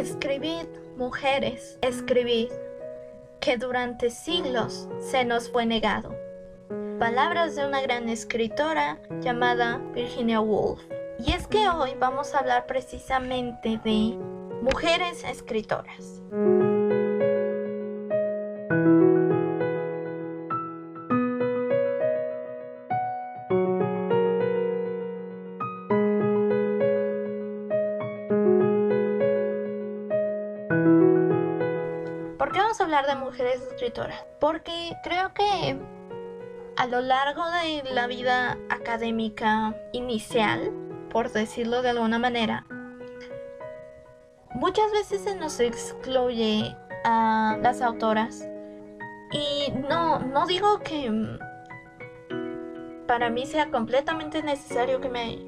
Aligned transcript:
Escribid, 0.00 0.64
mujeres, 0.96 1.78
escribid, 1.82 2.48
que 3.38 3.58
durante 3.58 4.08
siglos 4.08 4.88
se 4.98 5.26
nos 5.26 5.50
fue 5.50 5.66
negado. 5.66 6.16
Palabras 6.98 7.54
de 7.54 7.66
una 7.66 7.82
gran 7.82 8.08
escritora 8.08 8.98
llamada 9.20 9.76
Virginia 9.94 10.40
Woolf. 10.40 10.80
Y 11.18 11.32
es 11.32 11.46
que 11.46 11.68
hoy 11.68 11.90
vamos 12.00 12.34
a 12.34 12.38
hablar 12.38 12.64
precisamente 12.64 13.78
de 13.84 14.16
mujeres 14.62 15.22
escritoras. 15.22 16.22
Mujeres 33.16 33.60
escritoras? 33.62 34.24
Porque 34.40 34.96
creo 35.02 35.32
que 35.34 35.78
a 36.76 36.86
lo 36.86 37.00
largo 37.00 37.42
de 37.50 37.82
la 37.92 38.06
vida 38.06 38.56
académica 38.68 39.74
inicial, 39.92 40.72
por 41.10 41.30
decirlo 41.30 41.82
de 41.82 41.90
alguna 41.90 42.18
manera, 42.18 42.64
muchas 44.54 44.90
veces 44.92 45.22
se 45.22 45.34
nos 45.34 45.60
excluye 45.60 46.76
a 47.04 47.58
las 47.62 47.82
autoras. 47.82 48.46
Y 49.32 49.72
no, 49.88 50.20
no 50.20 50.46
digo 50.46 50.80
que 50.80 51.38
para 53.06 53.28
mí 53.28 53.46
sea 53.46 53.70
completamente 53.70 54.42
necesario 54.42 55.00
que 55.00 55.08
me, 55.08 55.38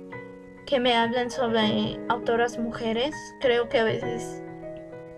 que 0.67 0.81
me 0.81 0.97
hablen 0.97 1.31
sobre 1.31 1.99
autoras 2.09 2.59
mujeres. 2.59 3.15
Creo 3.41 3.69
que 3.69 3.79
a 3.79 3.85
veces 3.85 4.42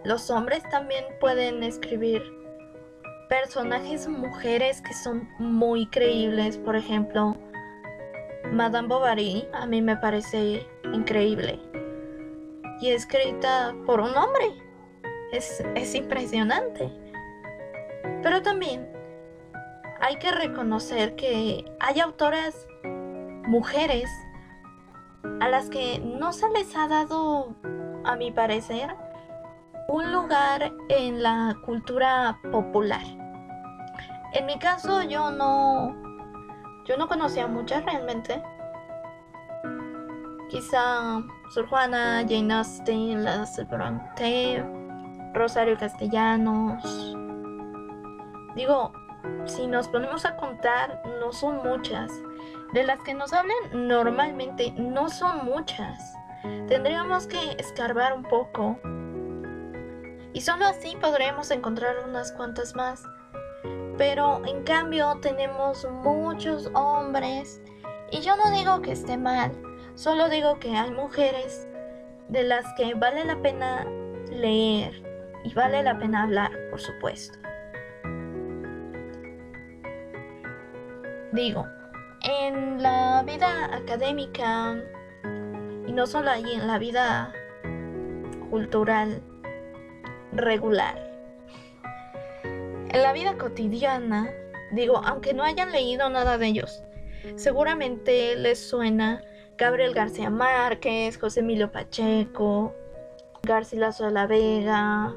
los 0.04 0.30
hombres 0.30 0.62
también 0.68 1.04
pueden 1.18 1.62
escribir 1.62 2.22
personajes 3.28 4.06
mujeres 4.06 4.82
que 4.82 4.92
son 4.92 5.28
muy 5.38 5.86
creíbles. 5.86 6.58
Por 6.58 6.76
ejemplo, 6.76 7.36
Madame 8.52 8.88
Bovary 8.88 9.48
a 9.54 9.66
mí 9.66 9.80
me 9.80 9.96
parece 9.96 10.66
increíble. 10.92 11.58
Y 12.80 12.90
escrita 12.90 13.74
por 13.86 14.00
un 14.00 14.14
hombre. 14.16 14.52
Es, 15.32 15.64
es 15.74 15.94
impresionante. 15.94 16.92
Pero 18.22 18.42
también 18.42 18.86
hay 20.00 20.16
que 20.16 20.30
reconocer 20.30 21.16
que 21.16 21.64
hay 21.80 22.00
autoras 22.00 22.68
mujeres 23.46 24.10
a 25.40 25.48
las 25.48 25.70
que 25.70 25.98
no 25.98 26.32
se 26.32 26.48
les 26.50 26.76
ha 26.76 26.88
dado, 26.88 27.54
a 28.04 28.16
mi 28.16 28.30
parecer, 28.30 28.94
un 29.88 30.12
lugar 30.12 30.72
en 30.88 31.22
la 31.22 31.56
cultura 31.64 32.38
popular. 32.50 33.02
En 34.32 34.46
mi 34.46 34.58
caso 34.58 35.02
yo 35.02 35.30
no 35.30 35.94
yo 36.84 36.96
no 36.96 37.08
conocía 37.08 37.46
muchas 37.46 37.84
realmente. 37.84 38.42
Quizá 40.50 41.22
Sor 41.50 41.66
Juana, 41.68 42.24
Jane 42.28 42.52
Austen, 42.52 43.24
Las 43.24 43.56
Bronte, 43.68 44.62
Rosario 45.32 45.78
Castellanos. 45.78 47.16
Digo, 48.54 48.92
si 49.46 49.66
nos 49.66 49.88
ponemos 49.88 50.24
a 50.26 50.36
contar, 50.36 51.02
no 51.20 51.32
son 51.32 51.62
muchas. 51.64 52.12
De 52.72 52.84
las 52.84 53.00
que 53.00 53.14
nos 53.14 53.32
hablan 53.32 53.56
normalmente, 53.72 54.72
no 54.76 55.08
son 55.08 55.44
muchas. 55.44 56.14
Tendríamos 56.68 57.26
que 57.26 57.38
escarbar 57.58 58.12
un 58.12 58.24
poco. 58.24 58.78
Y 60.34 60.40
solo 60.40 60.66
así 60.66 60.96
podremos 61.00 61.52
encontrar 61.52 61.94
unas 62.06 62.32
cuantas 62.32 62.74
más. 62.74 63.04
Pero 63.96 64.44
en 64.44 64.64
cambio 64.64 65.16
tenemos 65.22 65.88
muchos 65.88 66.68
hombres. 66.74 67.62
Y 68.10 68.20
yo 68.20 68.36
no 68.36 68.50
digo 68.50 68.82
que 68.82 68.92
esté 68.92 69.16
mal, 69.16 69.52
solo 69.94 70.28
digo 70.28 70.58
que 70.58 70.76
hay 70.76 70.90
mujeres 70.90 71.68
de 72.28 72.42
las 72.42 72.64
que 72.76 72.94
vale 72.94 73.24
la 73.24 73.40
pena 73.40 73.86
leer 74.28 75.02
y 75.44 75.54
vale 75.54 75.84
la 75.84 75.96
pena 75.98 76.24
hablar, 76.24 76.50
por 76.70 76.80
supuesto. 76.80 77.38
Digo, 81.32 81.66
en 82.22 82.82
la 82.82 83.22
vida 83.24 83.72
académica 83.72 84.82
y 85.86 85.92
no 85.92 86.06
solo 86.08 86.30
ahí, 86.30 86.54
en 86.54 86.66
la 86.66 86.78
vida 86.78 87.32
cultural 88.50 89.22
regular. 90.34 91.10
En 92.42 93.02
la 93.02 93.12
vida 93.12 93.36
cotidiana, 93.36 94.30
digo, 94.72 94.98
aunque 95.04 95.34
no 95.34 95.42
hayan 95.42 95.72
leído 95.72 96.08
nada 96.10 96.38
de 96.38 96.46
ellos, 96.46 96.82
seguramente 97.36 98.36
les 98.36 98.58
suena 98.58 99.22
Gabriel 99.56 99.94
García 99.94 100.30
Márquez, 100.30 101.18
José 101.18 101.40
Emilio 101.40 101.70
Pacheco, 101.70 102.74
Garcilaso 103.42 104.06
de 104.06 104.10
la 104.10 104.26
Vega, 104.26 105.14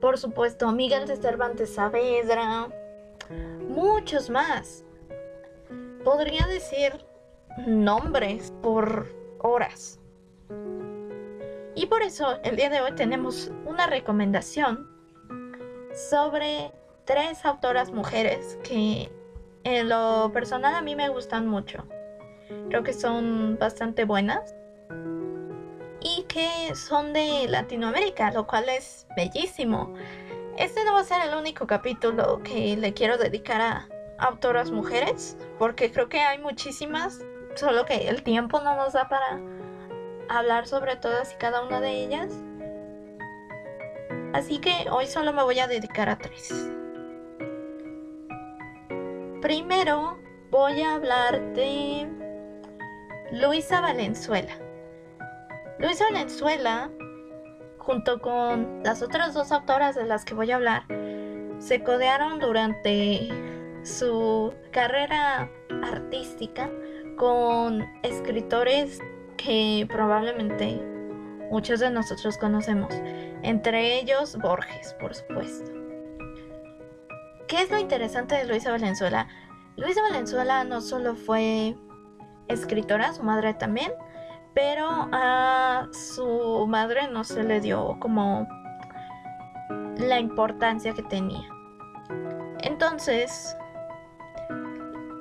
por 0.00 0.18
supuesto 0.18 0.70
Miguel 0.72 1.06
de 1.06 1.16
Cervantes 1.16 1.74
Saavedra, 1.74 2.68
muchos 3.68 4.30
más. 4.30 4.84
Podría 6.04 6.46
decir 6.46 6.92
nombres 7.66 8.52
por 8.62 9.06
horas. 9.38 9.98
Y 11.80 11.86
por 11.86 12.02
eso 12.02 12.38
el 12.42 12.56
día 12.56 12.68
de 12.68 12.82
hoy 12.82 12.92
tenemos 12.92 13.50
una 13.64 13.86
recomendación 13.86 14.86
sobre 15.94 16.70
tres 17.06 17.42
autoras 17.46 17.90
mujeres 17.90 18.58
que 18.62 19.10
en 19.64 19.88
lo 19.88 20.30
personal 20.30 20.74
a 20.74 20.82
mí 20.82 20.94
me 20.94 21.08
gustan 21.08 21.46
mucho. 21.46 21.86
Creo 22.68 22.82
que 22.82 22.92
son 22.92 23.56
bastante 23.58 24.04
buenas 24.04 24.54
y 26.02 26.24
que 26.24 26.74
son 26.74 27.14
de 27.14 27.46
Latinoamérica, 27.48 28.30
lo 28.30 28.46
cual 28.46 28.68
es 28.68 29.06
bellísimo. 29.16 29.94
Este 30.58 30.84
no 30.84 30.92
va 30.92 31.00
a 31.00 31.04
ser 31.04 31.22
el 31.26 31.34
único 31.34 31.66
capítulo 31.66 32.42
que 32.42 32.76
le 32.76 32.92
quiero 32.92 33.16
dedicar 33.16 33.62
a 33.62 33.88
autoras 34.18 34.70
mujeres, 34.70 35.38
porque 35.58 35.90
creo 35.90 36.10
que 36.10 36.20
hay 36.20 36.40
muchísimas, 36.40 37.20
solo 37.54 37.86
que 37.86 38.06
el 38.10 38.22
tiempo 38.22 38.60
no 38.60 38.76
nos 38.76 38.92
da 38.92 39.08
para 39.08 39.40
hablar 40.30 40.66
sobre 40.66 40.96
todas 40.96 41.32
y 41.32 41.36
cada 41.36 41.62
una 41.64 41.80
de 41.80 41.90
ellas. 41.90 42.32
Así 44.32 44.58
que 44.58 44.86
hoy 44.90 45.06
solo 45.06 45.32
me 45.32 45.42
voy 45.42 45.58
a 45.58 45.66
dedicar 45.66 46.08
a 46.08 46.16
tres. 46.16 46.70
Primero 49.42 50.18
voy 50.50 50.82
a 50.82 50.94
hablar 50.94 51.40
de 51.54 52.08
Luisa 53.32 53.80
Valenzuela. 53.80 54.52
Luisa 55.78 56.04
Valenzuela, 56.10 56.90
junto 57.78 58.20
con 58.20 58.82
las 58.84 59.02
otras 59.02 59.34
dos 59.34 59.50
autoras 59.50 59.96
de 59.96 60.04
las 60.04 60.24
que 60.24 60.34
voy 60.34 60.52
a 60.52 60.56
hablar, 60.56 60.84
se 61.58 61.82
codearon 61.82 62.38
durante 62.38 63.28
su 63.82 64.54
carrera 64.70 65.50
artística 65.82 66.70
con 67.16 67.82
escritores 68.02 69.00
que 69.42 69.86
probablemente 69.88 70.80
muchos 71.50 71.80
de 71.80 71.90
nosotros 71.90 72.36
conocemos, 72.36 72.94
entre 73.42 73.98
ellos 73.98 74.36
Borges, 74.36 74.94
por 75.00 75.14
supuesto. 75.14 75.70
¿Qué 77.48 77.62
es 77.62 77.70
lo 77.70 77.78
interesante 77.78 78.36
de 78.36 78.44
Luisa 78.44 78.70
Valenzuela? 78.70 79.26
Luisa 79.76 80.02
Valenzuela 80.02 80.64
no 80.64 80.80
solo 80.80 81.14
fue 81.14 81.74
escritora, 82.48 83.12
su 83.12 83.22
madre 83.22 83.54
también, 83.54 83.92
pero 84.54 84.86
a 85.12 85.88
su 85.92 86.66
madre 86.68 87.08
no 87.10 87.24
se 87.24 87.42
le 87.42 87.60
dio 87.60 87.96
como 87.98 88.46
la 89.96 90.20
importancia 90.20 90.92
que 90.92 91.02
tenía. 91.02 91.48
Entonces, 92.62 93.56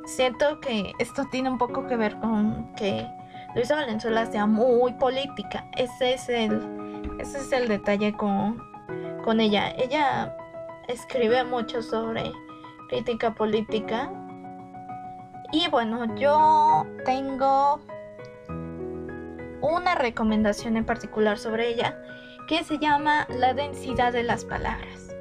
siento 0.06 0.60
que 0.60 0.92
esto 1.00 1.26
tiene 1.32 1.50
un 1.50 1.58
poco 1.58 1.88
que 1.88 1.96
ver 1.96 2.20
con 2.20 2.74
que 2.76 3.08
Luisa 3.56 3.76
Valenzuela 3.76 4.26
sea 4.26 4.46
muy 4.46 4.94
política. 4.94 5.66
Ese 5.76 6.14
es 6.14 6.30
el, 6.30 6.62
ese 7.20 7.40
es 7.40 7.52
el 7.52 7.68
detalle 7.68 8.14
con, 8.14 8.62
con 9.24 9.40
ella. 9.40 9.72
Ella 9.72 10.36
escribe 10.88 11.44
mucho 11.44 11.82
sobre 11.82 12.32
crítica 12.90 13.34
política. 13.34 14.12
Y 15.52 15.68
bueno, 15.70 16.16
yo 16.16 16.86
tengo 17.06 17.80
una 19.62 19.96
recomendación 19.96 20.78
en 20.78 20.86
particular 20.86 21.38
sobre 21.38 21.70
ella 21.70 21.98
que 22.48 22.64
se 22.64 22.78
llama 22.78 23.28
la 23.30 23.54
densidad 23.54 24.14
de 24.14 24.24
las 24.24 24.46
palabras. 24.46 25.16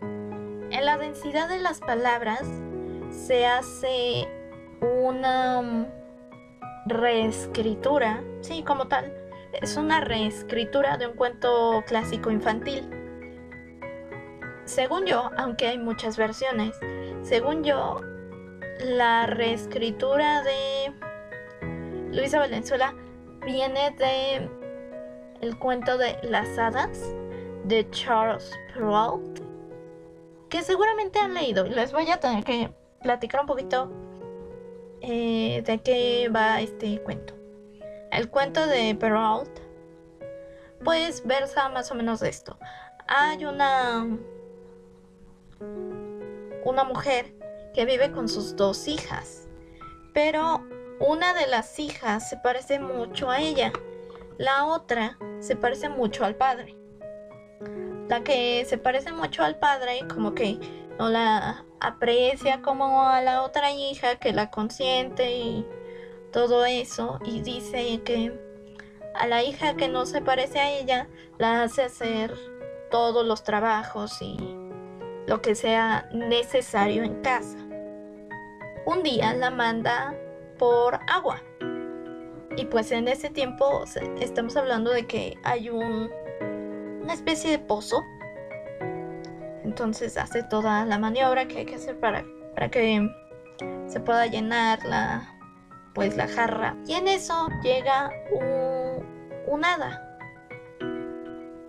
En 0.00 0.84
la 0.84 0.98
densidad 0.98 1.48
de 1.48 1.58
las 1.58 1.80
palabras 1.80 2.42
se 3.10 3.44
hace 3.44 4.28
una 4.80 5.86
reescritura, 6.86 8.22
sí, 8.40 8.62
como 8.62 8.88
tal. 8.88 9.12
es 9.52 9.76
una 9.76 10.00
reescritura 10.00 10.96
de 10.96 11.06
un 11.06 11.14
cuento 11.14 11.84
clásico 11.86 12.30
infantil. 12.30 12.88
Según 14.64 15.04
yo, 15.04 15.30
aunque 15.36 15.68
hay 15.68 15.78
muchas 15.78 16.16
versiones, 16.16 16.78
según 17.22 17.62
yo, 17.64 18.00
la 18.84 19.26
reescritura 19.26 20.42
de 20.42 20.92
Luisa 22.10 22.38
Valenzuela 22.38 22.94
viene 23.44 23.90
de 23.98 24.48
el 25.40 25.58
cuento 25.58 25.98
de 25.98 26.16
Las 26.22 26.56
hadas 26.58 27.14
de 27.64 27.88
Charles 27.90 28.52
Perrault, 28.68 29.40
que 30.48 30.62
seguramente 30.62 31.18
han 31.18 31.34
leído 31.34 31.64
les 31.64 31.92
voy 31.92 32.10
a 32.10 32.18
tener 32.18 32.44
que 32.44 32.72
platicar 33.02 33.40
un 33.40 33.46
poquito 33.46 33.90
eh, 35.02 35.62
de 35.66 35.78
qué 35.80 36.30
va 36.34 36.60
este 36.60 37.00
cuento. 37.02 37.34
El 38.10 38.30
cuento 38.30 38.66
de 38.66 38.94
Perrault 38.94 39.62
pues 40.84 41.24
versa 41.26 41.68
más 41.68 41.90
o 41.90 41.94
menos 41.94 42.22
esto. 42.22 42.58
Hay 43.06 43.44
una 43.44 44.06
una 46.64 46.84
mujer 46.84 47.34
que 47.74 47.84
vive 47.84 48.12
con 48.12 48.28
sus 48.28 48.56
dos 48.56 48.88
hijas, 48.88 49.48
pero 50.12 50.64
una 51.00 51.34
de 51.34 51.46
las 51.46 51.78
hijas 51.78 52.28
se 52.28 52.36
parece 52.36 52.78
mucho 52.78 53.30
a 53.30 53.40
ella, 53.40 53.72
la 54.38 54.66
otra 54.66 55.18
se 55.40 55.56
parece 55.56 55.88
mucho 55.88 56.24
al 56.24 56.36
padre. 56.36 56.76
La 58.08 58.22
que 58.22 58.64
se 58.66 58.78
parece 58.78 59.12
mucho 59.12 59.42
al 59.42 59.58
padre 59.58 60.00
como 60.12 60.34
que 60.34 60.58
no 60.98 61.08
la 61.08 61.64
aprecia 61.80 62.62
como 62.62 63.08
a 63.08 63.20
la 63.22 63.42
otra 63.42 63.72
hija 63.72 64.16
que 64.16 64.32
la 64.32 64.50
consiente 64.50 65.36
y 65.36 65.66
todo 66.32 66.64
eso 66.64 67.18
y 67.24 67.40
dice 67.40 68.00
que 68.04 68.32
a 69.14 69.26
la 69.26 69.42
hija 69.42 69.76
que 69.76 69.88
no 69.88 70.06
se 70.06 70.20
parece 70.20 70.60
a 70.60 70.70
ella 70.70 71.08
la 71.38 71.62
hace 71.62 71.82
hacer 71.82 72.34
todos 72.90 73.26
los 73.26 73.42
trabajos 73.42 74.20
y 74.20 74.36
lo 75.26 75.40
que 75.40 75.54
sea 75.54 76.08
necesario 76.12 77.02
en 77.02 77.22
casa. 77.22 77.58
Un 78.84 79.02
día 79.02 79.34
la 79.34 79.50
manda 79.50 80.14
por 80.58 80.98
agua. 81.08 81.42
Y 82.56 82.66
pues 82.66 82.92
en 82.92 83.08
ese 83.08 83.30
tiempo 83.30 83.84
estamos 84.20 84.56
hablando 84.56 84.90
de 84.90 85.06
que 85.06 85.38
hay 85.42 85.70
un, 85.70 86.10
una 87.02 87.14
especie 87.14 87.50
de 87.50 87.58
pozo. 87.58 88.04
Entonces 89.64 90.16
hace 90.16 90.42
toda 90.42 90.84
la 90.84 90.98
maniobra 90.98 91.46
que 91.46 91.58
hay 91.58 91.66
que 91.66 91.76
hacer 91.76 91.98
para, 91.98 92.24
para 92.54 92.70
que 92.70 93.08
se 93.86 94.00
pueda 94.00 94.26
llenar 94.26 94.84
la, 94.84 95.34
pues, 95.94 96.16
la 96.16 96.28
jarra. 96.28 96.76
Y 96.86 96.94
en 96.94 97.08
eso 97.08 97.48
llega 97.62 98.10
un, 98.32 99.04
un 99.46 99.64
hada. 99.64 100.08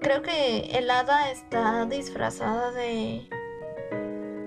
Creo 0.01 0.21
que 0.21 0.71
el 0.77 0.89
hada 0.89 1.31
está 1.31 1.85
disfrazada 1.85 2.71
de 2.71 3.29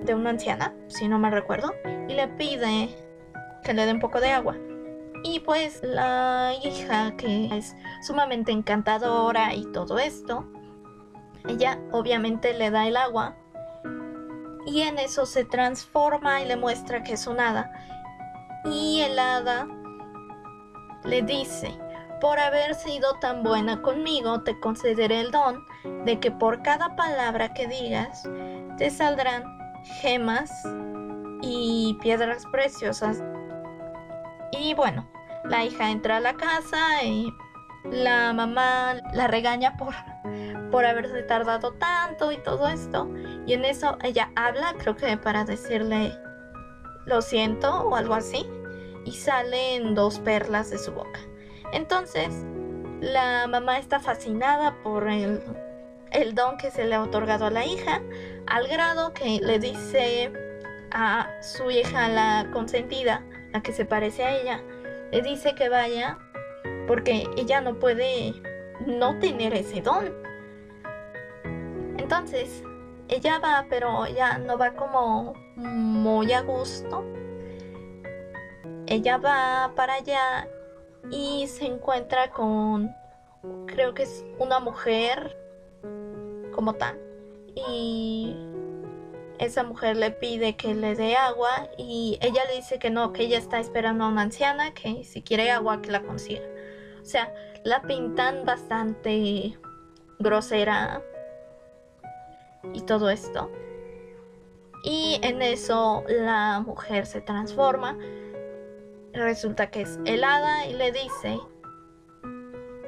de 0.06 0.14
una 0.14 0.30
anciana, 0.30 0.72
si 0.86 1.08
no 1.08 1.18
me 1.18 1.30
recuerdo, 1.30 1.74
y 2.08 2.14
le 2.14 2.28
pide 2.28 2.88
que 3.62 3.74
le 3.74 3.84
dé 3.84 3.92
un 3.92 4.00
poco 4.00 4.20
de 4.20 4.30
agua. 4.30 4.56
Y 5.24 5.40
pues 5.40 5.82
la 5.82 6.52
hija, 6.62 7.16
que 7.16 7.48
es 7.52 7.74
sumamente 8.06 8.52
encantadora 8.52 9.54
y 9.54 9.66
todo 9.72 9.98
esto, 9.98 10.48
ella 11.48 11.78
obviamente 11.92 12.54
le 12.54 12.70
da 12.70 12.86
el 12.86 12.96
agua 12.96 13.36
y 14.66 14.82
en 14.82 14.98
eso 14.98 15.26
se 15.26 15.44
transforma 15.44 16.42
y 16.42 16.46
le 16.46 16.56
muestra 16.56 17.02
que 17.02 17.12
es 17.12 17.26
un 17.26 17.40
hada. 17.40 17.70
Y 18.64 19.00
el 19.00 19.18
hada 19.18 19.68
le 21.04 21.22
dice, 21.22 21.78
por 22.20 22.38
haber 22.38 22.74
sido 22.74 23.14
tan 23.20 23.42
buena 23.42 23.80
conmigo, 23.80 24.42
te 24.42 24.58
concederé 24.58 25.20
el 25.20 25.30
don 25.30 25.64
de 26.04 26.18
que 26.18 26.32
por 26.32 26.62
cada 26.62 26.96
palabra 26.96 27.54
que 27.54 27.68
digas, 27.68 28.28
te 28.76 28.90
saldrán 28.90 29.44
gemas 30.00 30.50
y 31.42 31.96
piedras 32.00 32.44
preciosas. 32.46 33.22
Y 34.50 34.74
bueno, 34.74 35.08
la 35.44 35.64
hija 35.64 35.90
entra 35.90 36.16
a 36.16 36.20
la 36.20 36.34
casa 36.34 37.04
y 37.04 37.32
la 37.84 38.32
mamá 38.32 38.96
la 39.12 39.28
regaña 39.28 39.76
por, 39.76 39.94
por 40.70 40.84
haberse 40.84 41.22
tardado 41.22 41.72
tanto 41.72 42.32
y 42.32 42.38
todo 42.38 42.68
esto. 42.68 43.08
Y 43.46 43.52
en 43.52 43.64
eso 43.64 43.98
ella 44.02 44.30
habla, 44.36 44.74
creo 44.78 44.96
que 44.96 45.16
para 45.16 45.44
decirle 45.44 46.12
lo 47.06 47.22
siento 47.22 47.82
o 47.84 47.96
algo 47.96 48.14
así. 48.14 48.46
Y 49.04 49.12
salen 49.12 49.94
dos 49.94 50.18
perlas 50.18 50.70
de 50.70 50.78
su 50.78 50.92
boca. 50.92 51.20
Entonces, 51.72 52.44
la 53.00 53.46
mamá 53.46 53.78
está 53.78 54.00
fascinada 54.00 54.74
por 54.82 55.08
el 55.08 55.40
el 56.12 56.34
don 56.34 56.56
que 56.56 56.70
se 56.70 56.84
le 56.84 56.94
ha 56.94 57.02
otorgado 57.02 57.46
a 57.46 57.50
la 57.50 57.64
hija, 57.64 58.02
al 58.46 58.68
grado 58.68 59.12
que 59.12 59.40
le 59.40 59.58
dice 59.58 60.32
a 60.92 61.28
su 61.42 61.70
hija, 61.70 62.08
la 62.08 62.48
consentida, 62.52 63.24
la 63.52 63.62
que 63.62 63.72
se 63.72 63.84
parece 63.84 64.24
a 64.24 64.36
ella, 64.36 64.62
le 65.12 65.22
dice 65.22 65.54
que 65.54 65.68
vaya 65.68 66.18
porque 66.86 67.26
ella 67.36 67.60
no 67.60 67.78
puede 67.78 68.34
no 68.86 69.18
tener 69.18 69.54
ese 69.54 69.82
don. 69.82 70.12
Entonces, 72.06 72.62
ella 73.08 73.40
va, 73.40 73.66
pero 73.68 74.06
ella 74.06 74.38
no 74.38 74.56
va 74.56 74.74
como 74.74 75.34
muy 75.56 76.32
a 76.32 76.42
gusto. 76.42 77.04
Ella 78.86 79.16
va 79.18 79.72
para 79.74 79.94
allá 79.94 80.48
y 81.10 81.48
se 81.48 81.66
encuentra 81.66 82.30
con, 82.30 82.94
creo 83.66 83.92
que 83.92 84.04
es 84.04 84.24
una 84.38 84.60
mujer 84.60 85.36
como 86.54 86.74
tal. 86.74 86.96
Y 87.68 88.36
esa 89.40 89.64
mujer 89.64 89.96
le 89.96 90.12
pide 90.12 90.54
que 90.54 90.76
le 90.76 90.94
dé 90.94 91.16
agua 91.16 91.68
y 91.76 92.20
ella 92.22 92.44
le 92.48 92.54
dice 92.54 92.78
que 92.78 92.90
no, 92.90 93.12
que 93.12 93.24
ella 93.24 93.38
está 93.38 93.58
esperando 93.58 94.04
a 94.04 94.08
una 94.10 94.22
anciana, 94.22 94.72
que 94.74 95.02
si 95.02 95.22
quiere 95.22 95.50
agua 95.50 95.82
que 95.82 95.90
la 95.90 96.02
consiga. 96.02 96.46
O 97.02 97.04
sea, 97.04 97.34
la 97.64 97.82
pintan 97.82 98.44
bastante 98.44 99.58
grosera 100.20 101.02
y 102.72 102.82
todo 102.82 103.10
esto. 103.10 103.50
Y 104.82 105.18
en 105.22 105.42
eso 105.42 106.04
la 106.08 106.60
mujer 106.60 107.06
se 107.06 107.20
transforma. 107.20 107.98
Resulta 109.12 109.70
que 109.70 109.82
es 109.82 109.98
helada 110.04 110.66
y 110.66 110.74
le 110.74 110.92
dice 110.92 111.40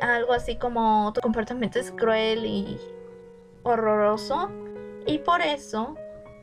algo 0.01 0.33
así 0.33 0.57
como 0.57 1.13
tu 1.13 1.21
comportamiento 1.21 1.79
es 1.79 1.91
cruel 1.93 2.47
y 2.47 2.79
horroroso 3.63 4.51
y 5.07 5.19
por 5.19 5.41
eso 5.41 5.97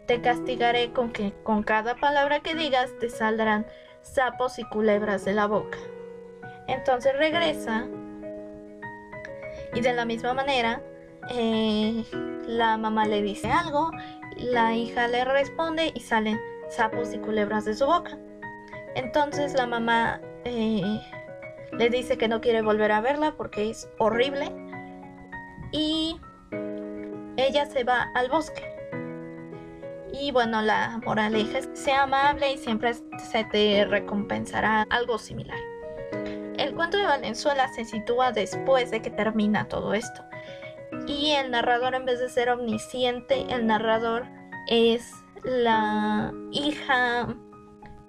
te 0.08 0.22
castigaré 0.22 0.92
con 0.92 1.12
que 1.12 1.34
con 1.44 1.64
cada 1.64 1.96
palabra 1.96 2.42
que 2.42 2.54
digas 2.54 2.92
te 3.00 3.10
saldrán 3.10 3.66
sapos 4.02 4.60
y 4.60 4.64
culebras 4.66 5.26
de 5.26 5.34
la 5.34 5.48
boca. 5.48 5.78
Entonces 6.68 7.16
regresa 7.18 7.88
y 9.74 9.82
de 9.82 9.94
la 9.94 10.06
misma 10.06 10.34
manera 10.34 10.82
eh, 11.30 12.04
la 12.48 12.78
mamá 12.78 13.06
le 13.06 13.22
dice 13.22 13.50
algo, 13.52 13.92
la 14.38 14.76
hija 14.76 15.08
le 15.08 15.26
responde 15.26 15.92
y 15.94 16.00
salen 16.02 16.40
sapos 16.70 17.14
y 17.14 17.20
culebras 17.20 17.66
de 17.66 17.76
su 17.76 17.86
boca. 17.86 18.18
Entonces 18.96 19.54
la 19.54 19.68
mamá 19.68 20.22
eh, 20.46 21.02
le 21.72 21.90
dice 21.90 22.18
que 22.18 22.28
no 22.28 22.42
quiere 22.42 22.62
volver 22.62 22.92
a 22.92 23.02
verla 23.02 23.34
porque 23.36 23.70
es 23.70 23.90
horrible 23.98 24.52
y 25.72 26.20
ella 27.38 27.66
se 27.66 27.84
va 27.84 28.12
al 28.16 28.30
bosque. 28.30 28.64
Y 30.14 30.32
bueno, 30.32 30.62
la 30.62 31.02
moraleja 31.06 31.58
es 31.58 31.70
sea 31.74 32.04
amable 32.04 32.54
y 32.54 32.58
siempre 32.58 32.94
se 32.94 33.44
te 33.46 33.86
recompensará 33.86 34.88
algo 34.90 35.18
similar. 35.18 35.58
El 36.58 36.74
cuento 36.74 36.98
de 36.98 37.04
Valenzuela 37.04 37.68
se 37.68 37.84
sitúa 37.84 38.32
después 38.32 38.92
de 38.92 39.02
que 39.02 39.10
termina 39.10 39.68
todo 39.68 39.94
esto. 39.94 40.24
Y 41.08 41.32
el 41.32 41.52
narrador, 41.52 41.96
en 41.96 42.06
vez 42.06 42.20
de 42.20 42.30
ser 42.30 42.50
omnisciente, 42.50 43.46
el 43.54 43.68
narrador 43.68 44.26
es 44.68 45.12
la 45.44 46.34
hija 46.52 47.28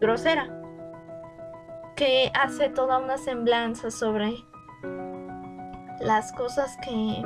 grosera 0.00 0.48
que 1.94 2.30
hace 2.34 2.68
toda 2.68 2.98
una 2.98 3.18
semblanza 3.18 3.90
sobre 3.90 4.44
las 6.00 6.32
cosas 6.32 6.76
que 6.82 7.22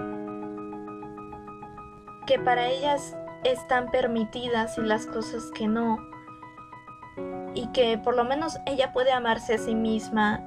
que 2.26 2.38
para 2.38 2.68
ellas 2.68 3.16
están 3.42 3.90
permitidas 3.90 4.78
y 4.78 4.82
las 4.82 5.06
cosas 5.06 5.50
que 5.52 5.66
no. 5.66 5.98
Y 7.54 7.66
que 7.72 7.98
por 7.98 8.14
lo 8.14 8.24
menos 8.24 8.56
ella 8.66 8.92
puede 8.92 9.10
amarse 9.10 9.54
a 9.54 9.58
sí 9.58 9.74
misma, 9.74 10.40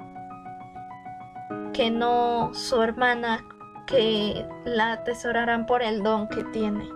que 1.73 1.91
no 1.91 2.53
su 2.53 2.81
hermana, 2.81 3.43
que 3.85 4.47
la 4.65 4.93
atesorarán 4.93 5.65
por 5.65 5.81
el 5.81 6.03
don 6.03 6.27
que 6.27 6.43
tiene. 6.45 6.89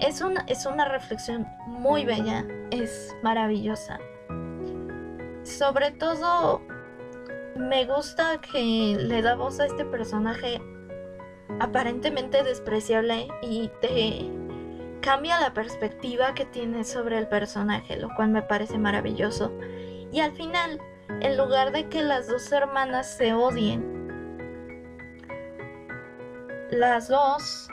Es 0.00 0.20
una, 0.20 0.40
es 0.48 0.66
una 0.66 0.86
reflexión 0.86 1.46
muy 1.66 2.04
bella, 2.04 2.44
es 2.70 3.14
maravillosa. 3.22 3.98
Sobre 5.44 5.92
todo 5.92 6.60
me 7.56 7.84
gusta 7.84 8.40
que 8.40 8.96
le 8.98 9.22
da 9.22 9.34
voz 9.34 9.60
a 9.60 9.66
este 9.66 9.84
personaje 9.84 10.60
aparentemente 11.60 12.42
despreciable 12.42 13.28
y 13.42 13.70
te 13.80 14.30
cambia 15.00 15.40
la 15.40 15.52
perspectiva 15.52 16.34
que 16.34 16.46
tienes 16.46 16.88
sobre 16.88 17.18
el 17.18 17.28
personaje, 17.28 17.96
lo 17.96 18.08
cual 18.14 18.30
me 18.30 18.42
parece 18.42 18.78
maravilloso. 18.78 19.52
Y 20.12 20.20
al 20.20 20.32
final, 20.32 20.80
en 21.20 21.36
lugar 21.36 21.72
de 21.72 21.88
que 21.88 22.02
las 22.02 22.28
dos 22.28 22.50
hermanas 22.52 23.16
se 23.16 23.34
odien, 23.34 23.91
las 26.72 27.08
dos 27.08 27.68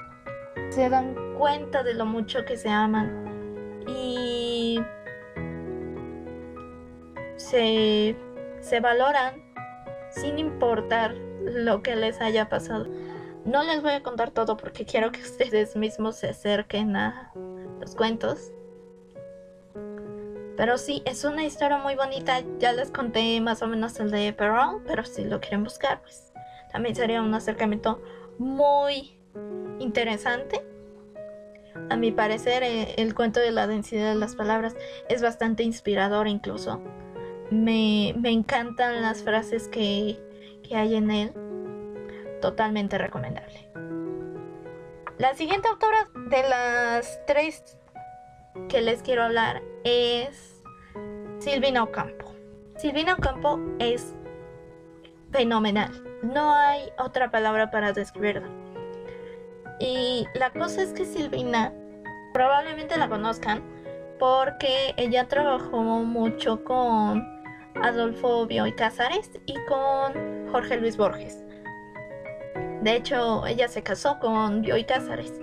se 0.69 0.89
dan 0.89 1.15
cuenta 1.37 1.83
de 1.83 1.93
lo 1.93 2.05
mucho 2.05 2.43
que 2.43 2.57
se 2.57 2.69
aman 2.69 3.81
y 3.87 4.79
se, 7.37 8.15
se 8.59 8.79
valoran 8.81 9.41
sin 10.11 10.37
importar 10.37 11.13
lo 11.13 11.81
que 11.81 11.95
les 11.95 12.19
haya 12.19 12.49
pasado. 12.49 12.87
No 13.45 13.63
les 13.63 13.81
voy 13.81 13.93
a 13.93 14.03
contar 14.03 14.31
todo 14.31 14.57
porque 14.57 14.85
quiero 14.85 15.11
que 15.13 15.21
ustedes 15.21 15.77
mismos 15.77 16.17
se 16.17 16.29
acerquen 16.29 16.97
a 16.97 17.31
los 17.79 17.95
cuentos. 17.95 18.51
Pero 20.57 20.77
sí, 20.77 21.01
es 21.05 21.23
una 21.23 21.45
historia 21.45 21.77
muy 21.77 21.95
bonita. 21.95 22.41
Ya 22.59 22.73
les 22.73 22.91
conté 22.91 23.39
más 23.39 23.61
o 23.61 23.67
menos 23.67 23.97
el 24.01 24.11
de 24.11 24.33
Perrault, 24.33 24.85
pero 24.85 25.05
si 25.05 25.23
lo 25.23 25.39
quieren 25.39 25.63
buscar, 25.63 26.01
pues 26.01 26.33
también 26.73 26.95
sería 26.95 27.21
un 27.21 27.33
acercamiento 27.33 28.01
muy 28.39 29.19
interesante. 29.79 30.65
A 31.89 31.95
mi 31.95 32.11
parecer, 32.11 32.63
eh, 32.63 32.95
el 32.97 33.13
cuento 33.13 33.39
de 33.39 33.51
la 33.51 33.67
densidad 33.67 34.09
de 34.09 34.15
las 34.15 34.35
palabras 34.35 34.75
es 35.07 35.21
bastante 35.21 35.63
inspirador 35.63 36.27
incluso. 36.27 36.81
Me, 37.51 38.09
encantan 38.09 39.01
las 39.01 39.23
frases 39.23 39.67
que, 39.67 40.19
que 40.67 40.75
hay 40.75 40.95
en 40.95 41.11
él. 41.11 41.33
Totalmente 42.41 42.97
recomendable. 42.97 43.69
La 45.17 45.35
siguiente 45.35 45.67
autora 45.67 46.09
de 46.29 46.47
las 46.47 47.19
tres 47.27 47.77
que 48.69 48.81
les 48.81 49.01
quiero 49.01 49.23
hablar 49.23 49.61
es 49.83 50.61
Silvina 51.39 51.83
Ocampo. 51.83 52.33
Silvina 52.77 53.15
Ocampo 53.15 53.59
es 53.79 54.15
fenomenal. 55.31 56.08
No 56.21 56.53
hay 56.53 56.91
otra 56.97 57.31
palabra 57.31 57.71
para 57.71 57.93
describirla. 57.93 58.47
Y 59.79 60.27
la 60.35 60.51
cosa 60.51 60.83
es 60.83 60.91
que 60.93 61.05
Silvina 61.05 61.73
probablemente 62.33 62.97
la 62.97 63.07
conozcan 63.07 63.63
porque 64.19 64.93
ella 64.97 65.27
trabajó 65.27 65.81
mucho 65.81 66.63
con 66.65 67.25
Adolfo 67.81 68.45
Bioy 68.45 68.75
Cázares 68.75 69.31
y 69.45 69.55
con 69.67 70.51
Jorge 70.51 70.77
Luis 70.77 70.97
Borges. 70.97 71.43
De 72.81 72.95
hecho, 72.95 73.45
ella 73.45 73.67
se 73.67 73.81
casó 73.81 74.19
con 74.19 74.61
Bioy 74.61 74.83
Cázares 74.83 75.33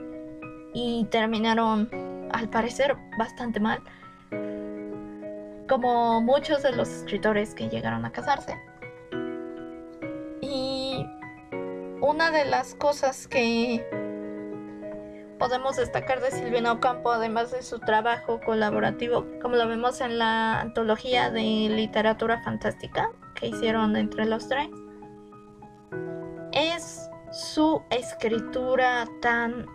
y 0.75 1.07
terminaron, 1.11 1.89
al 2.33 2.51
parecer, 2.51 2.97
bastante 3.19 3.61
mal, 3.61 3.81
como 5.69 6.21
muchos 6.21 6.63
de 6.63 6.73
los 6.73 6.89
escritores 6.89 7.55
que 7.55 7.69
llegaron 7.69 8.05
a 8.05 8.13
casarse. 8.13 8.59
Una 12.17 12.31
de 12.31 12.47
las 12.47 12.75
cosas 12.75 13.29
que 13.29 13.87
podemos 15.39 15.77
destacar 15.77 16.23
de 16.23 16.31
Silvina 16.31 16.73
Ocampo, 16.73 17.13
además 17.13 17.51
de 17.51 17.61
su 17.63 17.79
trabajo 17.79 18.41
colaborativo, 18.41 19.27
como 19.43 19.57
lo 19.57 19.69
vemos 19.69 20.01
en 20.01 20.17
la 20.17 20.63
antología 20.63 21.29
de 21.29 21.43
literatura 21.43 22.41
fantástica 22.43 23.11
que 23.35 23.49
hicieron 23.49 23.97
entre 23.97 24.25
los 24.25 24.49
tres, 24.49 24.71
es 26.53 27.11
su 27.33 27.83
escritura 27.91 29.07
tan 29.21 29.67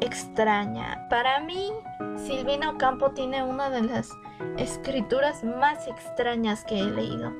extraña. 0.00 1.06
Para 1.10 1.38
mí, 1.40 1.70
Silvina 2.16 2.70
Ocampo 2.70 3.10
tiene 3.10 3.42
una 3.42 3.68
de 3.68 3.82
las 3.82 4.08
escrituras 4.56 5.44
más 5.44 5.86
extrañas 5.86 6.64
que 6.64 6.78
he 6.78 6.84
leído. 6.84 7.30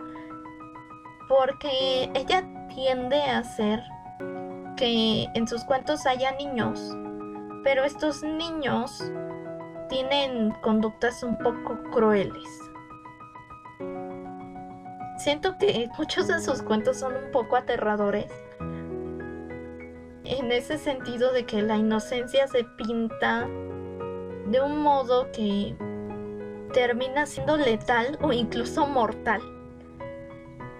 Porque 1.30 2.10
ella 2.12 2.44
tiende 2.74 3.22
a 3.22 3.42
ser 3.42 3.82
que 4.76 5.28
en 5.34 5.46
sus 5.46 5.64
cuentos 5.64 6.06
haya 6.06 6.32
niños, 6.32 6.80
pero 7.62 7.84
estos 7.84 8.22
niños 8.22 9.12
tienen 9.88 10.50
conductas 10.62 11.22
un 11.22 11.38
poco 11.38 11.78
crueles. 11.92 12.48
Siento 15.18 15.56
que 15.58 15.88
muchos 15.96 16.26
de 16.26 16.40
sus 16.40 16.62
cuentos 16.62 16.98
son 16.98 17.14
un 17.14 17.30
poco 17.30 17.56
aterradores. 17.56 18.30
En 20.24 20.50
ese 20.50 20.78
sentido 20.78 21.32
de 21.32 21.46
que 21.46 21.62
la 21.62 21.76
inocencia 21.76 22.48
se 22.48 22.64
pinta 22.76 23.46
de 24.46 24.60
un 24.60 24.82
modo 24.82 25.30
que 25.32 25.76
termina 26.72 27.24
siendo 27.26 27.56
letal 27.56 28.18
o 28.20 28.32
incluso 28.32 28.86
mortal. 28.86 29.40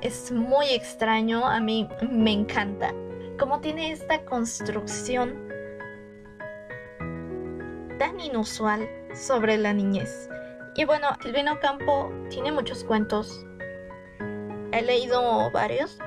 Es 0.04 0.30
muy 0.30 0.66
extraño, 0.66 1.46
a 1.46 1.60
mí 1.60 1.88
me 2.10 2.30
encanta 2.30 2.92
cómo 3.38 3.60
tiene 3.60 3.90
esta 3.90 4.22
construcción 4.26 5.48
tan 7.98 8.20
inusual 8.20 8.86
sobre 9.14 9.56
la 9.56 9.72
niñez. 9.72 10.28
Y 10.76 10.84
bueno, 10.84 11.08
Silvino 11.22 11.58
Campo 11.58 12.12
tiene 12.28 12.52
muchos 12.52 12.84
cuentos. 12.84 13.46
He 14.72 14.82
leído 14.82 15.50
varios, 15.52 15.98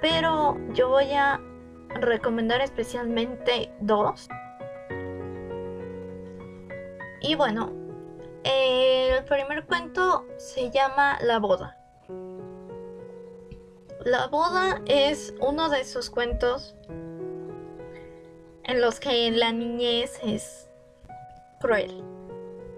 pero 0.00 0.58
yo 0.72 0.88
voy 0.88 1.12
a 1.12 1.40
recomendar 2.00 2.60
especialmente 2.60 3.72
dos. 3.78 4.28
Y 7.20 7.36
bueno, 7.36 7.72
el 8.42 9.22
primer 9.26 9.64
cuento 9.66 10.26
se 10.38 10.72
llama 10.72 11.18
La 11.20 11.38
boda. 11.38 11.83
La 14.04 14.26
boda 14.26 14.82
es 14.84 15.32
uno 15.40 15.70
de 15.70 15.80
esos 15.80 16.10
cuentos 16.10 16.74
en 18.64 18.82
los 18.82 19.00
que 19.00 19.30
la 19.30 19.50
niñez 19.50 20.20
es 20.22 20.68
cruel. 21.58 22.04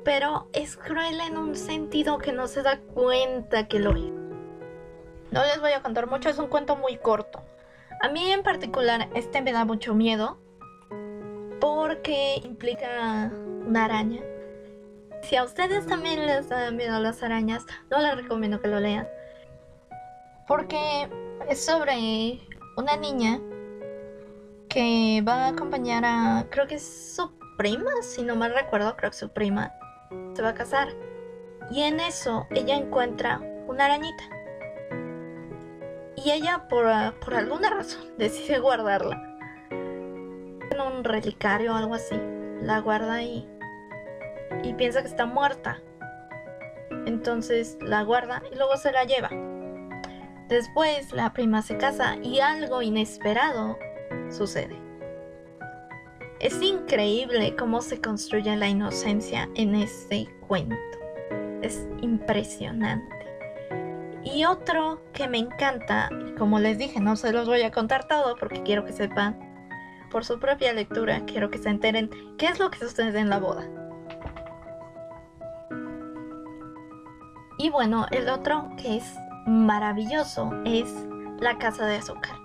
Pero 0.04 0.48
es 0.52 0.76
cruel 0.76 1.20
en 1.20 1.36
un 1.36 1.56
sentido 1.56 2.18
que 2.18 2.30
no 2.30 2.46
se 2.46 2.62
da 2.62 2.78
cuenta 2.78 3.66
que 3.66 3.80
lo 3.80 3.90
es. 3.96 4.12
No 5.32 5.42
les 5.42 5.60
voy 5.60 5.72
a 5.72 5.82
contar 5.82 6.06
mucho, 6.06 6.28
es 6.28 6.38
un 6.38 6.46
cuento 6.46 6.76
muy 6.76 6.96
corto. 6.96 7.42
A 8.00 8.08
mí 8.08 8.30
en 8.30 8.44
particular 8.44 9.08
este 9.16 9.42
me 9.42 9.52
da 9.52 9.64
mucho 9.64 9.94
miedo 9.96 10.38
porque 11.60 12.40
implica 12.44 13.32
una 13.66 13.86
araña. 13.86 14.22
Si 15.22 15.34
a 15.34 15.42
ustedes 15.42 15.88
también 15.88 16.24
les 16.24 16.48
da 16.48 16.70
miedo 16.70 17.00
las 17.00 17.24
arañas, 17.24 17.66
no 17.90 18.00
les 18.00 18.14
recomiendo 18.14 18.60
que 18.60 18.68
lo 18.68 18.78
lean 18.78 19.08
porque 20.46 21.08
es 21.48 21.64
sobre 21.64 22.40
una 22.76 22.96
niña 22.96 23.40
que 24.68 25.22
va 25.26 25.46
a 25.46 25.48
acompañar 25.48 26.04
a, 26.04 26.46
creo 26.50 26.66
que 26.66 26.76
es 26.76 27.14
su 27.16 27.30
prima, 27.56 27.90
si 28.02 28.22
no 28.22 28.36
mal 28.36 28.54
recuerdo, 28.54 28.96
creo 28.96 29.10
que 29.10 29.16
su 29.16 29.28
prima 29.30 29.72
se 30.34 30.42
va 30.42 30.50
a 30.50 30.54
casar. 30.54 30.88
Y 31.70 31.82
en 31.82 32.00
eso 32.00 32.46
ella 32.50 32.76
encuentra 32.76 33.40
una 33.66 33.86
arañita. 33.86 34.24
Y 36.16 36.30
ella 36.30 36.66
por, 36.68 36.86
por 37.20 37.34
alguna 37.34 37.70
razón 37.70 38.02
decide 38.18 38.58
guardarla. 38.58 39.22
En 39.70 40.80
un 40.80 41.04
relicario 41.04 41.72
o 41.72 41.76
algo 41.76 41.94
así. 41.94 42.16
La 42.60 42.80
guarda 42.80 43.14
ahí. 43.14 43.48
Y 44.62 44.74
piensa 44.74 45.02
que 45.02 45.08
está 45.08 45.26
muerta. 45.26 45.80
Entonces 47.06 47.78
la 47.80 48.02
guarda 48.02 48.42
y 48.52 48.56
luego 48.56 48.76
se 48.76 48.92
la 48.92 49.04
lleva. 49.04 49.30
Después 50.48 51.12
la 51.12 51.32
prima 51.32 51.62
se 51.62 51.76
casa 51.76 52.16
y 52.22 52.38
algo 52.38 52.80
inesperado 52.80 53.78
sucede. 54.30 54.76
Es 56.38 56.62
increíble 56.62 57.56
cómo 57.56 57.80
se 57.80 58.00
construye 58.00 58.54
la 58.56 58.68
inocencia 58.68 59.48
en 59.56 59.74
este 59.74 60.28
cuento. 60.46 60.76
Es 61.62 61.88
impresionante. 62.00 63.16
Y 64.22 64.44
otro 64.44 65.02
que 65.12 65.28
me 65.28 65.38
encanta, 65.38 66.10
como 66.38 66.60
les 66.60 66.78
dije, 66.78 67.00
no 67.00 67.16
se 67.16 67.32
los 67.32 67.48
voy 67.48 67.62
a 67.62 67.72
contar 67.72 68.06
todo 68.06 68.36
porque 68.36 68.62
quiero 68.62 68.84
que 68.84 68.92
sepan, 68.92 69.38
por 70.10 70.24
su 70.24 70.38
propia 70.38 70.72
lectura, 70.72 71.24
quiero 71.26 71.50
que 71.50 71.58
se 71.58 71.70
enteren 71.70 72.10
qué 72.38 72.46
es 72.46 72.60
lo 72.60 72.70
que 72.70 72.78
sucede 72.78 73.18
en 73.18 73.30
la 73.30 73.38
boda. 73.38 73.68
Y 77.58 77.70
bueno, 77.70 78.06
el 78.10 78.28
otro 78.28 78.68
que 78.76 78.98
es 78.98 79.14
maravilloso 79.46 80.50
es 80.64 80.92
la 81.38 81.56
casa 81.58 81.86
de 81.86 81.96
azúcar. 81.96 82.36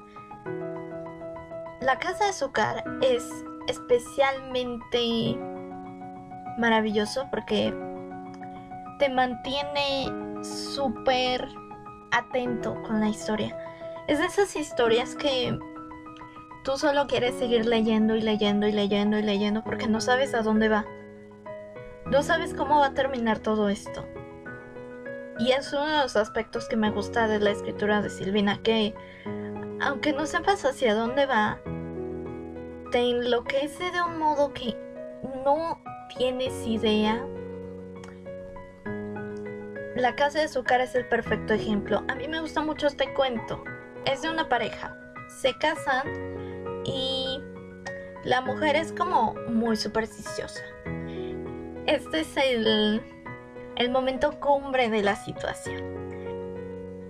La 1.81 1.97
casa 1.97 2.25
de 2.25 2.29
azúcar 2.29 2.83
es 3.01 3.27
especialmente 3.67 5.37
maravilloso 6.57 7.27
porque 7.31 7.73
te 8.99 9.09
mantiene 9.09 10.43
súper 10.43 11.47
atento 12.11 12.81
con 12.83 12.99
la 12.99 13.09
historia. 13.09 13.57
Es 14.07 14.19
de 14.19 14.25
esas 14.25 14.55
historias 14.55 15.15
que 15.15 15.57
tú 16.63 16.77
solo 16.77 17.07
quieres 17.07 17.35
seguir 17.35 17.65
leyendo 17.65 18.15
y 18.15 18.21
leyendo 18.21 18.67
y 18.67 18.71
leyendo 18.71 19.17
y 19.17 19.23
leyendo 19.23 19.63
porque 19.63 19.87
no 19.87 20.01
sabes 20.01 20.35
a 20.35 20.43
dónde 20.43 20.69
va. 20.69 20.85
No 22.05 22.21
sabes 22.21 22.53
cómo 22.53 22.79
va 22.79 22.87
a 22.87 22.93
terminar 22.93 23.39
todo 23.39 23.69
esto. 23.69 24.05
Y 25.41 25.53
es 25.53 25.73
uno 25.73 25.87
de 25.87 25.97
los 26.03 26.15
aspectos 26.17 26.67
que 26.67 26.75
me 26.75 26.91
gusta 26.91 27.27
de 27.27 27.39
la 27.39 27.49
escritura 27.49 28.03
de 28.03 28.11
Silvina, 28.11 28.61
que 28.61 28.93
aunque 29.81 30.13
no 30.13 30.27
sepas 30.27 30.63
hacia 30.65 30.93
dónde 30.93 31.25
va, 31.25 31.59
te 32.91 32.99
enloquece 32.99 33.89
de 33.89 34.03
un 34.03 34.19
modo 34.19 34.53
que 34.53 34.77
no 35.43 35.81
tienes 36.15 36.53
idea. 36.67 37.25
La 39.95 40.15
casa 40.15 40.37
de 40.37 40.45
azúcar 40.45 40.79
es 40.79 40.93
el 40.93 41.07
perfecto 41.07 41.55
ejemplo. 41.55 42.03
A 42.07 42.13
mí 42.13 42.27
me 42.27 42.39
gusta 42.39 42.61
mucho 42.61 42.85
este 42.85 43.11
cuento. 43.15 43.63
Es 44.05 44.21
de 44.21 44.29
una 44.29 44.47
pareja. 44.47 44.95
Se 45.41 45.57
casan 45.57 46.05
y 46.85 47.41
la 48.25 48.41
mujer 48.41 48.75
es 48.75 48.91
como 48.91 49.33
muy 49.49 49.75
supersticiosa. 49.75 50.61
Este 51.87 52.19
es 52.19 52.37
el, 52.37 53.01
el 53.75 53.89
momento 53.89 54.39
cumbre 54.39 54.89
de 54.89 55.01
la 55.01 55.15
situación. 55.15 56.01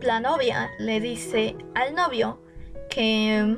La 0.01 0.20
novia 0.20 0.72
le 0.80 1.00
dice 1.00 1.56
al 1.75 1.94
novio 1.94 2.39
que 2.89 3.58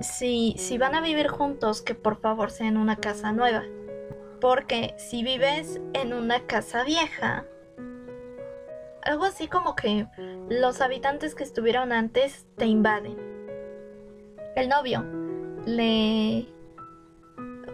si, 0.00 0.54
si 0.58 0.78
van 0.78 0.94
a 0.94 1.00
vivir 1.00 1.28
juntos, 1.28 1.82
que 1.82 1.94
por 1.94 2.20
favor 2.20 2.50
sea 2.50 2.68
en 2.68 2.76
una 2.76 2.96
casa 2.96 3.32
nueva. 3.32 3.62
Porque 4.40 4.94
si 4.98 5.22
vives 5.22 5.80
en 5.94 6.12
una 6.12 6.46
casa 6.46 6.84
vieja, 6.84 7.46
algo 9.02 9.24
así 9.24 9.48
como 9.48 9.74
que 9.74 10.06
los 10.48 10.80
habitantes 10.80 11.34
que 11.34 11.44
estuvieron 11.44 11.92
antes 11.92 12.46
te 12.56 12.66
invaden. 12.66 13.16
El 14.56 14.68
novio 14.68 15.04
le 15.66 16.46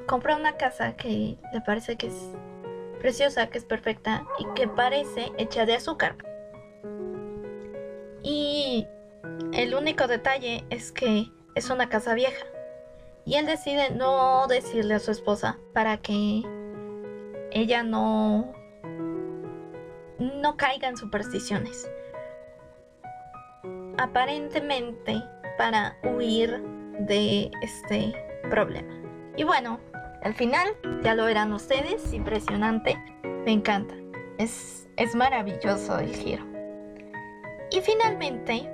compra 0.06 0.36
una 0.36 0.56
casa 0.56 0.96
que 0.96 1.38
le 1.52 1.60
parece 1.60 1.96
que 1.96 2.08
es 2.08 2.34
preciosa, 3.00 3.48
que 3.48 3.58
es 3.58 3.64
perfecta 3.64 4.24
y 4.38 4.46
que 4.54 4.68
parece 4.68 5.32
hecha 5.36 5.66
de 5.66 5.74
azúcar. 5.74 6.16
Y 8.22 8.86
el 9.52 9.74
único 9.74 10.06
detalle 10.06 10.64
es 10.70 10.92
que 10.92 11.26
es 11.54 11.70
una 11.70 11.88
casa 11.88 12.14
vieja. 12.14 12.46
Y 13.24 13.34
él 13.34 13.46
decide 13.46 13.90
no 13.90 14.46
decirle 14.46 14.94
a 14.94 14.98
su 14.98 15.10
esposa 15.10 15.58
para 15.74 15.96
que 15.98 16.42
ella 17.52 17.82
no 17.82 18.52
no 20.18 20.56
caiga 20.56 20.88
en 20.88 20.96
supersticiones. 20.96 21.90
Aparentemente 23.98 25.22
para 25.58 25.96
huir 26.02 26.62
de 27.00 27.50
este 27.62 28.12
problema. 28.50 28.94
Y 29.36 29.44
bueno, 29.44 29.80
al 30.22 30.34
final 30.34 30.68
ya 31.02 31.14
lo 31.14 31.24
verán 31.24 31.52
ustedes, 31.52 32.12
impresionante, 32.12 32.96
me 33.44 33.52
encanta. 33.52 33.94
Es, 34.38 34.88
es 34.96 35.14
maravilloso 35.14 35.98
el 35.98 36.14
giro. 36.14 36.44
Y 37.70 37.80
finalmente, 37.80 38.68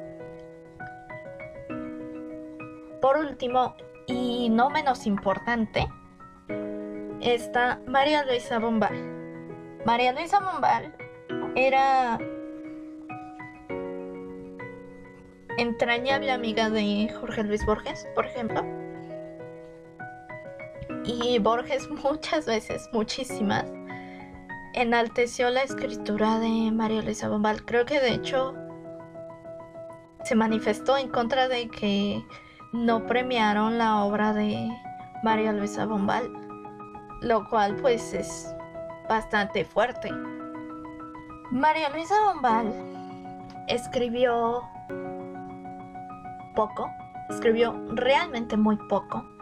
por 3.00 3.18
último, 3.18 3.76
y 4.06 4.48
no 4.50 4.70
menos 4.70 5.06
importante, 5.06 5.86
está 7.20 7.80
María 7.86 8.24
Luisa 8.24 8.58
Bombal. 8.58 8.94
María 9.84 10.12
Luisa 10.12 10.40
Bombal 10.40 10.94
era 11.54 12.18
entrañable 15.58 16.30
amiga 16.30 16.70
de 16.70 17.08
Jorge 17.20 17.44
Luis 17.44 17.64
Borges, 17.64 18.06
por 18.14 18.26
ejemplo. 18.26 18.64
Y 21.06 21.38
Borges 21.38 21.88
muchas 22.02 22.46
veces, 22.46 22.88
muchísimas, 22.92 23.64
enalteció 24.74 25.50
la 25.50 25.62
escritura 25.62 26.38
de 26.40 26.70
María 26.72 27.02
Luisa 27.02 27.28
Bombal. 27.28 27.64
Creo 27.64 27.86
que 27.86 28.00
de 28.00 28.14
hecho 28.14 28.54
se 30.24 30.34
manifestó 30.34 30.98
en 30.98 31.08
contra 31.08 31.48
de 31.48 31.68
que 31.68 32.24
no 32.72 33.06
premiaron 33.06 33.78
la 33.78 34.04
obra 34.04 34.32
de 34.32 34.68
María 35.22 35.52
Luisa 35.52 35.86
Bombal, 35.86 36.30
lo 37.22 37.48
cual 37.48 37.76
pues 37.76 38.12
es 38.12 38.52
bastante 39.08 39.64
fuerte. 39.64 40.10
María 41.52 41.88
Luisa 41.90 42.14
Bombal 42.24 42.72
escribió 43.68 44.62
poco, 46.56 46.90
escribió 47.30 47.72
realmente 47.92 48.56
muy 48.56 48.76
poco. 48.88 49.35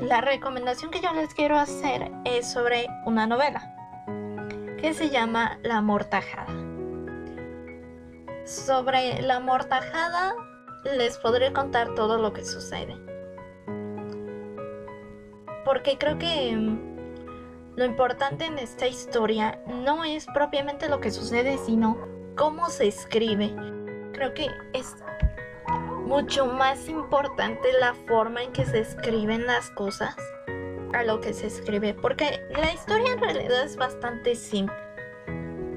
La 0.00 0.20
recomendación 0.20 0.90
que 0.90 1.00
yo 1.00 1.12
les 1.12 1.34
quiero 1.34 1.56
hacer 1.56 2.10
es 2.24 2.50
sobre 2.50 2.88
una 3.06 3.26
novela 3.26 3.74
que 4.80 4.92
se 4.92 5.08
llama 5.08 5.58
La 5.62 5.80
Mortajada. 5.80 6.52
Sobre 8.44 9.22
la 9.22 9.40
mortajada 9.40 10.34
les 10.96 11.16
podré 11.18 11.52
contar 11.52 11.94
todo 11.94 12.18
lo 12.18 12.32
que 12.32 12.44
sucede. 12.44 12.96
Porque 15.64 15.96
creo 15.96 16.18
que 16.18 16.54
mm, 16.54 17.76
lo 17.76 17.84
importante 17.84 18.44
en 18.44 18.58
esta 18.58 18.86
historia 18.86 19.60
no 19.66 20.04
es 20.04 20.26
propiamente 20.34 20.88
lo 20.88 21.00
que 21.00 21.10
sucede, 21.10 21.56
sino 21.58 21.96
cómo 22.36 22.68
se 22.68 22.88
escribe. 22.88 23.54
Creo 24.12 24.34
que 24.34 24.48
es 24.74 24.94
mucho 26.06 26.46
más 26.46 26.88
importante 26.88 27.68
la 27.80 27.94
forma 28.06 28.42
en 28.42 28.52
que 28.52 28.64
se 28.64 28.80
escriben 28.80 29.46
las 29.46 29.70
cosas 29.70 30.16
a 30.92 31.02
lo 31.02 31.20
que 31.20 31.32
se 31.32 31.46
escribe. 31.46 31.94
Porque 31.94 32.40
la 32.50 32.72
historia 32.72 33.12
en 33.12 33.20
realidad 33.20 33.64
es 33.64 33.76
bastante 33.76 34.34
simple. 34.34 34.76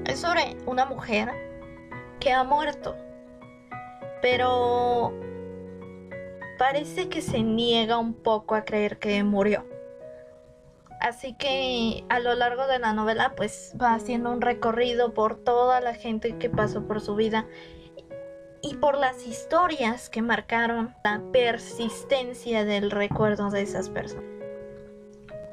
Es 0.06 0.20
sobre 0.20 0.56
una 0.66 0.84
mujer 0.84 1.30
que 2.20 2.32
ha 2.32 2.44
muerto. 2.44 2.96
Pero 4.22 5.12
parece 6.58 7.08
que 7.08 7.22
se 7.22 7.42
niega 7.42 7.98
un 7.98 8.14
poco 8.14 8.54
a 8.54 8.64
creer 8.64 8.98
que 8.98 9.22
murió. 9.24 9.64
Así 11.00 11.34
que 11.34 12.04
a 12.08 12.18
lo 12.18 12.34
largo 12.34 12.66
de 12.66 12.80
la 12.80 12.92
novela 12.92 13.34
pues 13.36 13.74
va 13.80 13.94
haciendo 13.94 14.32
un 14.32 14.40
recorrido 14.40 15.14
por 15.14 15.36
toda 15.36 15.80
la 15.80 15.94
gente 15.94 16.36
que 16.38 16.50
pasó 16.50 16.88
por 16.88 17.00
su 17.00 17.14
vida 17.14 17.46
y 18.62 18.74
por 18.76 18.96
las 18.98 19.26
historias 19.26 20.08
que 20.08 20.22
marcaron 20.22 20.94
la 21.04 21.20
persistencia 21.32 22.64
del 22.64 22.90
recuerdo 22.90 23.50
de 23.50 23.62
esas 23.62 23.88
personas. 23.88 24.30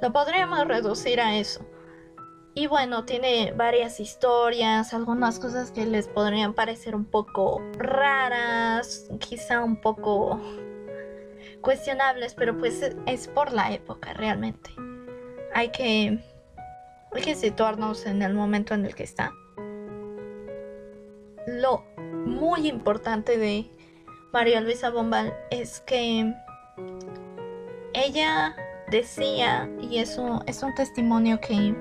Lo 0.02 0.12
podríamos 0.12 0.68
reducir 0.68 1.20
a 1.20 1.38
eso. 1.38 1.66
Y 2.54 2.68
bueno, 2.68 3.04
tiene 3.04 3.54
varias 3.56 4.00
historias, 4.00 4.94
algunas 4.94 5.40
cosas 5.40 5.72
que 5.72 5.86
les 5.86 6.08
podrían 6.08 6.54
parecer 6.54 6.96
un 6.96 7.04
poco 7.04 7.62
raras, 7.78 9.10
quizá 9.20 9.62
un 9.62 9.76
poco 9.82 10.40
cuestionables, 11.60 12.34
pero 12.34 12.58
pues 12.58 12.92
es 13.06 13.28
por 13.28 13.52
la 13.52 13.74
época 13.74 14.14
realmente. 14.14 14.70
Hay 15.54 15.70
que, 15.70 16.20
hay 17.12 17.22
que 17.22 17.36
situarnos 17.36 18.06
en 18.06 18.22
el 18.22 18.34
momento 18.34 18.74
en 18.74 18.86
el 18.86 18.96
que 18.96 19.04
está. 19.04 19.34
Muy 22.46 22.68
importante 22.68 23.40
de 23.40 23.66
María 24.32 24.62
Luisa 24.62 24.92
Bombal 24.92 25.34
es 25.50 25.80
que 25.80 26.32
ella 27.94 28.56
decía, 28.92 29.68
y 29.82 29.98
eso 29.98 30.44
es 30.46 30.62
un 30.62 30.76
testimonio 30.76 31.40
que 31.42 31.74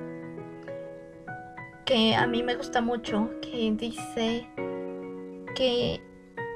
que 1.85 2.15
a 2.15 2.25
mí 2.25 2.41
me 2.41 2.55
gusta 2.55 2.81
mucho, 2.81 3.29
que 3.43 3.71
dice 3.77 4.47
que 5.53 6.01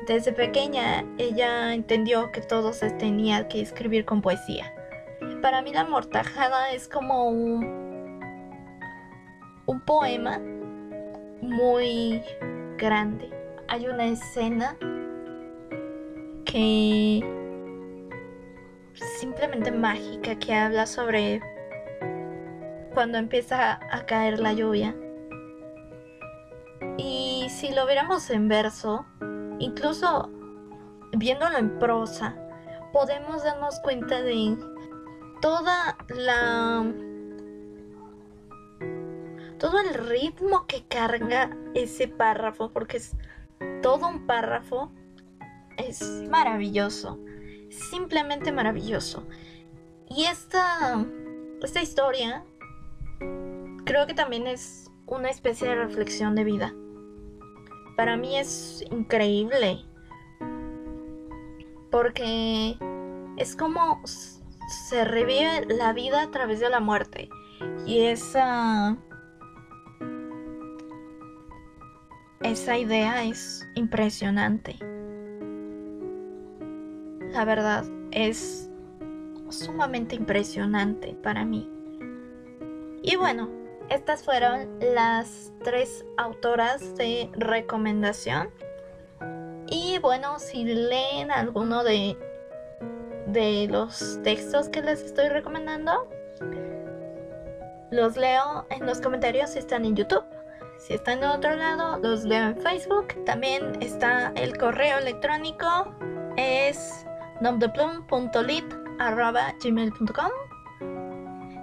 desde 0.08 0.32
pequeña 0.32 1.06
ella 1.20 1.76
entendió 1.76 2.32
que 2.32 2.42
todo 2.42 2.74
se 2.74 2.90
tenía 2.90 3.48
que 3.48 3.62
escribir 3.62 4.06
con 4.06 4.24
poesía. 4.24 4.74
Para 5.44 5.62
mí 5.62 5.72
la 5.72 5.86
mortajada 5.86 6.72
es 6.72 6.88
como 6.88 7.30
un, 7.30 8.20
un 9.68 9.82
poema 9.82 10.40
muy 11.44 12.24
grande. 12.80 13.39
Hay 13.72 13.88
una 13.88 14.06
escena 14.06 14.76
que 16.44 17.24
simplemente 19.20 19.72
mágica 19.72 20.40
que 20.40 20.56
habla 20.56 20.88
sobre 20.88 21.40
cuando 22.96 23.20
empieza 23.20 23.80
a 23.92 24.06
caer 24.08 24.40
la 24.40 24.54
lluvia. 24.54 24.96
Y 26.98 27.46
si 27.52 27.72
lo 27.72 27.86
viéramos 27.86 28.32
en 28.32 28.48
verso, 28.48 29.06
incluso 29.60 30.32
viéndolo 31.16 31.60
en 31.60 31.78
prosa, 31.78 32.36
podemos 32.92 33.44
darnos 33.44 33.80
cuenta 33.82 34.24
de 34.24 34.58
toda 35.42 35.96
la 36.10 36.92
todo 39.60 39.78
el 39.80 39.94
ritmo 39.94 40.66
que 40.66 40.86
carga 40.88 41.56
ese 41.76 42.08
párrafo, 42.08 42.72
porque 42.72 42.98
es 42.98 43.16
todo 43.82 44.08
un 44.08 44.26
párrafo, 44.26 44.92
es 45.78 46.24
maravilloso, 46.30 47.20
simplemente 47.70 48.52
maravilloso. 48.52 49.28
Y 50.10 50.26
esta, 50.26 51.06
esta 51.62 51.82
historia 51.82 52.44
creo 53.86 54.08
que 54.08 54.14
también 54.14 54.48
es 54.48 54.92
una 55.06 55.30
especie 55.30 55.68
de 55.68 55.76
reflexión 55.76 56.36
de 56.36 56.44
vida. 56.44 56.74
Para 57.96 58.18
mí 58.18 58.38
es 58.38 58.84
increíble 58.92 59.86
porque 61.92 62.78
es 63.38 63.56
como 63.56 64.02
se 64.70 65.04
revive 65.04 65.66
la 65.68 65.94
vida 65.94 66.24
a 66.24 66.32
través 66.32 66.60
de 66.60 66.70
la 66.70 66.80
muerte. 66.80 67.30
Y 67.86 68.02
esa. 68.02 68.98
Esa 72.50 72.80
idea 72.80 73.24
es 73.26 73.64
impresionante. 73.76 74.76
La 77.32 77.46
verdad, 77.46 77.84
es 78.10 78.72
sumamente 79.50 80.16
impresionante 80.16 81.16
para 81.22 81.46
mí. 81.46 81.70
Y 83.04 83.18
bueno, 83.18 83.52
estas 83.90 84.24
fueron 84.24 84.68
las 84.80 85.54
tres 85.64 86.04
autoras 86.18 86.96
de 86.96 87.30
recomendación. 87.34 88.50
Y 89.68 90.00
bueno, 90.00 90.40
si 90.40 90.64
leen 90.64 91.30
alguno 91.30 91.84
de 91.84 92.18
de 93.28 93.68
los 93.70 94.20
textos 94.24 94.70
que 94.70 94.82
les 94.82 95.04
estoy 95.04 95.30
recomendando, 95.30 96.10
los 97.92 98.18
leo 98.18 98.66
en 98.72 98.88
los 98.88 99.02
comentarios 99.02 99.52
si 99.52 99.60
están 99.60 99.86
en 99.86 99.96
YouTube. 99.96 100.39
Si 100.80 100.94
están 100.94 101.20
en 101.20 101.26
otro 101.26 101.56
lado, 101.56 102.00
los 102.00 102.24
leo 102.24 102.50
en 102.50 102.58
Facebook. 102.58 103.14
También 103.26 103.78
está 103.82 104.32
el 104.36 104.58
correo 104.58 104.98
electrónico. 104.98 105.94
Es 106.38 107.06
nomdeplum.lit.gmail.com 107.42 110.32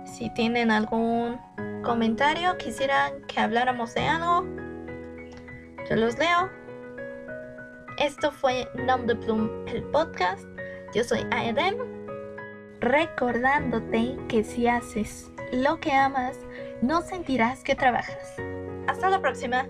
Si 0.04 0.28
tienen 0.34 0.70
algún 0.70 1.40
comentario, 1.82 2.58
quisieran 2.58 3.22
que 3.26 3.40
habláramos 3.40 3.94
de 3.94 4.06
algo, 4.06 4.44
yo 5.88 5.96
los 5.96 6.18
leo. 6.18 6.50
Esto 7.98 8.30
fue 8.30 8.68
Nom 8.74 9.06
de 9.06 9.16
Plum, 9.16 9.48
el 9.66 9.82
podcast. 9.84 10.44
Yo 10.94 11.02
soy 11.04 11.26
Aedem, 11.30 11.76
recordándote 12.80 14.18
que 14.28 14.44
si 14.44 14.68
haces 14.68 15.30
lo 15.52 15.80
que 15.80 15.92
amas, 15.92 16.38
no 16.82 17.00
sentirás 17.00 17.62
que 17.62 17.74
trabajas. 17.74 18.36
Hasta 18.86 19.10
la 19.10 19.20
próxima. 19.20 19.68